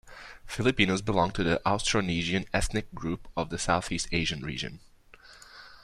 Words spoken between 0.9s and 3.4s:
belong to the Austronesian ethnic group